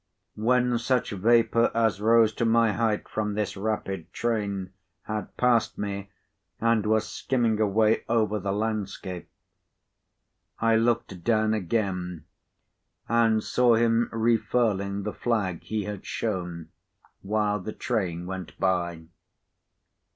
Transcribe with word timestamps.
When 0.41 0.79
such 0.79 1.11
vapour 1.11 1.69
as 1.77 2.01
rose 2.01 2.33
to 2.33 2.43
my 2.43 2.71
height 2.71 3.07
from 3.07 3.35
this 3.35 3.55
rapid 3.55 4.11
train, 4.11 4.71
had 5.03 5.37
passed 5.37 5.77
me 5.77 6.09
and 6.59 6.87
was 6.87 7.07
skimming 7.07 7.59
away 7.61 8.03
over 8.09 8.39
the 8.39 8.51
landscape, 8.51 9.29
I 10.57 10.75
looked 10.75 11.23
down 11.23 11.53
again 11.53 12.25
and 13.07 13.43
saw 13.43 13.75
him 13.75 14.09
re 14.11 14.37
furling 14.37 15.03
the 15.03 15.13
flag 15.13 15.61
he 15.61 15.83
had 15.83 16.03
shown 16.03 16.69
while 17.21 17.59
the 17.59 17.71
train 17.73 18.25
went 18.25 18.59
by. 18.59 19.03